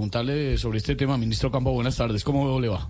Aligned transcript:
preguntarle 0.00 0.56
sobre 0.56 0.78
este 0.78 0.96
tema. 0.96 1.18
Ministro 1.18 1.50
Campo, 1.50 1.72
buenas 1.72 1.94
tardes. 1.94 2.24
¿Cómo 2.24 2.58
le 2.58 2.68
va? 2.68 2.88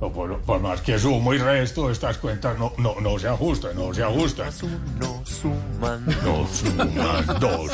No, 0.00 0.12
por, 0.12 0.38
por 0.42 0.60
más 0.60 0.80
que 0.82 0.96
sumo 0.96 1.34
y 1.34 1.38
resto, 1.38 1.90
estas 1.90 2.16
cuentas 2.18 2.56
no, 2.56 2.72
no, 2.78 2.94
no 3.00 3.18
se 3.18 3.26
ajustan, 3.26 3.74
no 3.74 3.92
se 3.92 4.04
ajustan. 4.04 4.52
Uno 4.62 5.22
suman 5.24 6.06
Dos 6.24 6.62
más 6.94 7.40
dos, 7.40 7.72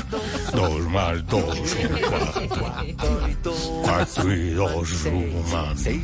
dos 0.55 0.81
más 0.89 1.27
dos 1.27 1.57
son 1.69 2.01
cuatro. 2.09 2.40
Cuatro 3.43 4.35
y 4.35 4.51
dos 4.51 4.89
suman 4.89 5.79
seis. 5.79 6.03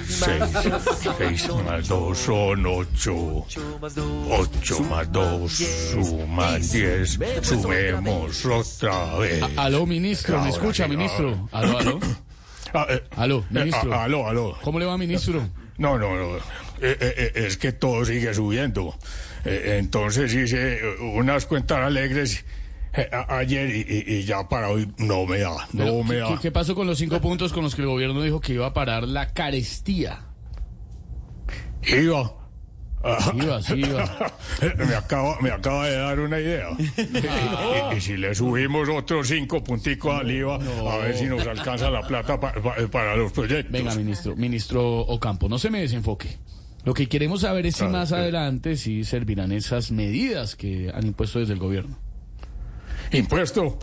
Seis 1.18 1.48
más 1.64 1.88
dos 1.88 2.18
son 2.18 2.66
ocho. 2.66 3.46
más 3.80 3.94
dos. 3.94 4.06
Ocho 4.30 4.80
más 4.84 5.12
dos 5.12 5.52
suman 5.52 6.60
diez. 6.62 7.18
Sumemos 7.42 8.44
otra 8.46 9.16
vez. 9.18 9.42
Aló, 9.56 9.86
ministro. 9.86 10.40
¿Me 10.40 10.48
escucha, 10.50 10.84
sí, 10.84 10.90
ministro? 10.90 11.48
Aló, 11.52 11.78
aló. 11.78 12.00
Ah, 12.74 12.86
eh, 12.90 13.02
Aló, 13.16 13.38
eh, 13.38 13.44
ministro. 13.54 13.94
ah, 13.94 14.04
aló, 14.04 14.26
aló. 14.28 14.58
¿Cómo 14.62 14.78
le 14.78 14.86
va, 14.86 14.98
ministro? 14.98 15.48
No, 15.78 15.98
no, 15.98 16.14
no. 16.16 16.36
Eh, 16.36 16.40
eh, 16.80 16.96
eh, 17.00 17.32
es 17.46 17.56
que 17.56 17.72
todo 17.72 18.04
sigue 18.04 18.32
subiendo. 18.34 18.94
Eh, 19.44 19.76
entonces 19.78 20.32
hice 20.34 20.80
unas 21.00 21.46
cuentas 21.46 21.78
alegres 21.78 22.38
eh, 22.38 22.44
a- 23.12 23.36
ayer 23.38 23.68
y, 23.88 24.22
ya 24.24 24.48
para 24.48 24.68
hoy 24.70 24.90
no 24.98 25.26
me 25.26 25.38
da. 25.38 25.50
No 25.72 25.84
Pero, 25.84 26.02
me 26.04 26.14
¿qué, 26.14 26.20
da. 26.20 26.28
qué- 26.28 26.38
qué 26.42 26.50
pasó 26.52 26.74
con 26.74 26.86
los 26.86 26.98
cinco 26.98 27.20
puntos 27.20 27.52
con 27.52 27.62
los 27.64 27.74
que 27.74 27.82
el 27.82 27.88
gobierno 27.88 28.22
dijo 28.22 28.40
que 28.40 28.54
iba 28.54 28.66
a 28.66 28.72
parar 28.72 29.06
la 29.06 29.32
carestía? 29.32 30.20
Iba. 31.86 32.32
Iba, 33.36 33.62
sí, 33.62 33.74
iba. 33.76 34.04
me, 34.88 34.94
acaba, 34.96 35.40
me 35.40 35.50
acaba 35.50 35.86
de 35.86 35.96
dar 35.96 36.18
una 36.18 36.40
idea. 36.40 36.66
Y, 36.78 36.82
y- 37.94 37.96
y 37.96 38.00
si 38.00 38.16
le 38.16 38.34
subimos 38.34 38.88
otros 38.88 39.28
cinco 39.28 39.62
punticos 39.62 40.12
al 40.18 40.28
IVA, 40.30 40.56
a 40.56 40.96
ver 40.98 41.16
si 41.16 41.26
nos 41.26 41.46
alcanza 41.46 41.88
la 41.90 42.02
plata 42.02 42.40
pa- 42.40 42.52
pa- 42.54 42.74
para 42.90 43.14
los 43.16 43.30
proyectos. 43.30 43.70
Venga, 43.70 43.94
ministro, 43.94 44.34
ministro 44.34 45.00
Ocampo, 45.02 45.48
no 45.48 45.58
se 45.58 45.70
me 45.70 45.80
desenfoque. 45.80 46.38
Lo 46.84 46.94
que 46.94 47.08
queremos 47.08 47.42
saber 47.42 47.66
es 47.66 47.74
si 47.76 47.80
Claro, 47.80 47.92
más 47.92 48.08
sí. 48.08 48.14
adelante 48.16 48.76
si 48.76 49.04
servirán 49.04 49.52
esas 49.52 49.92
medidas 49.92 50.56
que 50.56 50.90
han 50.92 51.06
impuesto 51.06 51.38
desde 51.38 51.52
el 51.52 51.58
gobierno. 51.60 51.98
¿Impuesto? 53.12 53.78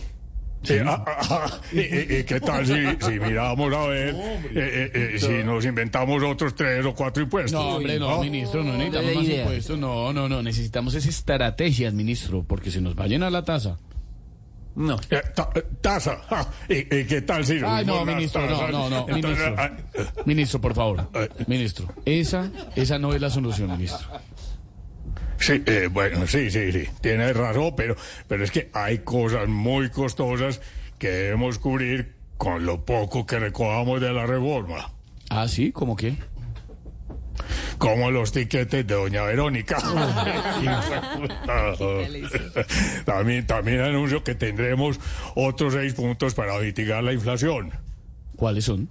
Sí, 0.64 0.76
ah, 0.86 1.04
ah, 1.06 1.18
ah, 1.30 1.60
¿Y, 1.74 1.80
y- 1.82 2.20
y 2.20 2.24
qué 2.24 2.40
tal 2.40 2.66
si, 2.66 2.74
si 3.06 3.20
miramos 3.20 3.74
a 3.74 3.86
ver 3.88 4.16
eh, 4.16 4.52
eh, 4.56 4.92
eh, 5.16 5.20
si 5.20 5.44
nos 5.44 5.66
inventamos 5.66 6.24
otros 6.24 6.56
tres 6.56 6.86
o 6.86 6.96
cuatro 6.96 7.22
impuestos? 7.22 7.52
No, 7.62 7.76
hombre, 7.76 8.00
no, 8.00 8.10
¿No? 8.12 8.22
ministro, 8.24 8.64
no 8.64 8.72
necesitamos 8.78 9.16
más 9.16 9.26
impuestos. 9.28 9.78
No, 9.78 10.14
no, 10.14 10.30
no, 10.30 10.42
necesitamos 10.42 10.94
esas 10.94 11.10
estrategias, 11.10 11.94
ministro, 11.94 12.44
porque 12.48 12.72
se 12.72 12.80
nos 12.80 12.98
va 12.98 13.04
a 13.04 13.08
llenar 13.08 13.34
la 13.34 13.44
tasa. 13.44 13.78
No. 14.76 14.96
Eh, 15.10 15.22
ta- 15.36 15.50
eh, 15.54 15.64
tasa. 15.82 16.22
ah, 16.30 16.48
¿Y, 16.70 16.86
qué 17.04 17.22
tal 17.24 17.46
si 17.46 17.60
Ay, 17.64 17.86
no, 17.86 18.06
ministro, 18.06 18.50
no, 18.50 18.68
no, 18.70 18.90
no, 18.90 19.06
ministro. 19.08 19.56
ah, 19.58 19.70
eh, 19.94 20.06
Ministro, 20.26 20.62
por 20.62 20.74
favor. 20.74 21.10
Eh. 21.14 21.28
Ministro, 21.46 21.88
esa, 22.06 22.50
esa 22.76 22.98
no 23.00 23.14
es 23.14 23.20
la 23.22 23.30
solución, 23.30 23.70
ministro. 23.70 24.08
Sí, 25.44 25.62
eh, 25.66 25.90
bueno, 25.92 26.26
sí, 26.26 26.50
sí, 26.50 26.72
sí, 26.72 26.88
tiene 27.02 27.34
razón, 27.34 27.74
pero, 27.76 27.98
pero 28.30 28.46
es 28.46 28.52
que 28.52 28.70
hay 28.72 29.00
cosas 29.00 29.50
muy 29.50 29.90
costosas 29.90 30.62
que 30.98 31.10
debemos 31.10 31.60
cubrir 31.60 32.16
con 32.38 32.66
lo 32.66 32.86
poco 32.86 33.26
que 33.26 33.40
recogamos 33.40 34.00
de 34.00 34.14
la 34.14 34.26
reforma, 34.26 34.90
Ah, 35.30 35.48
sí, 35.48 35.72
¿cómo 35.74 35.96
qué? 35.96 36.16
como 37.78 38.12
los 38.12 38.32
tiquetes 38.32 38.88
de 38.88 38.94
doña 38.94 39.24
Verónica. 39.24 39.78
también, 43.06 43.46
también 43.46 43.82
anuncio 43.82 44.24
que 44.24 44.36
tendremos 44.36 45.02
otros 45.36 45.74
seis 45.74 45.94
puntos 45.94 46.34
para 46.34 46.58
mitigar 46.60 47.04
la 47.04 47.12
inflación. 47.12 47.72
¿Cuáles 48.38 48.64
son? 48.64 48.88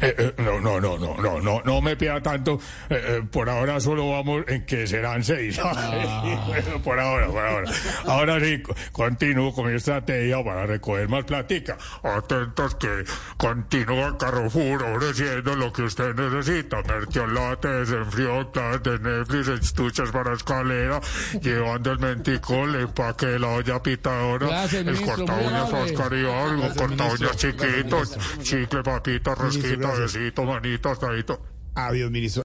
Eh, 0.00 0.14
eh, 0.18 0.34
no, 0.38 0.60
no, 0.60 0.80
no, 0.80 0.98
no, 0.98 1.16
no, 1.20 1.40
no, 1.40 1.62
no 1.64 1.80
me 1.80 1.96
pida 1.96 2.20
tanto. 2.22 2.58
Eh, 2.90 3.22
por 3.30 3.48
ahora 3.48 3.80
solo 3.80 4.10
vamos 4.10 4.44
en 4.48 4.64
que 4.66 4.86
serán 4.86 5.22
seis. 5.24 5.60
Bueno, 6.46 6.82
por 6.82 6.98
ahora, 7.00 7.26
por 7.28 7.44
ahora. 7.44 7.70
Ahora 8.06 8.40
sí, 8.40 8.62
co- 8.62 8.74
continúo 8.92 9.52
con 9.52 9.66
mi 9.68 9.76
estrategia 9.76 10.42
para 10.44 10.66
recoger 10.66 11.08
más 11.08 11.24
platica. 11.24 11.76
Atentos 12.02 12.74
que 12.76 13.04
continúa 13.36 14.16
Carrefour 14.18 14.82
ofreciendo 14.82 15.54
lo 15.56 15.72
que 15.72 15.82
usted 15.82 16.14
necesita. 16.14 16.82
Mertiolate, 16.82 17.68
desenfrió, 17.68 18.44
de 18.82 18.98
Netflix, 18.98 19.48
estuches 19.48 20.10
para 20.10 20.32
escalera, 20.34 21.00
llevando 21.42 21.92
el 21.92 21.98
mentico, 21.98 22.64
el 22.64 22.74
empaque 22.76 23.26
de 23.26 23.38
la 23.38 23.48
olla 23.48 23.82
pitadora, 23.82 24.46
Gracias, 24.46 24.86
el 24.86 25.00
corta 25.02 25.34
uñas. 25.34 25.72
Oscar 25.72 26.12
Iván, 26.14 26.58
Gracias, 26.60 26.78
corta 26.78 27.04
uñas 27.04 27.20
ministro. 27.20 27.50
chiquito, 27.50 27.96
Gracias, 27.98 28.38
chicle, 28.42 28.82
papita, 28.82 29.34
rosquita, 29.34 29.85
gracias. 29.88 30.14
besito, 30.14 30.44
manito, 30.44 30.90
hasta 30.90 31.10
ahí. 31.10 31.24
Adiós, 31.74 32.10
ministro. 32.10 32.34